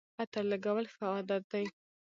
[0.21, 1.65] عطر لګول ښه عادت دی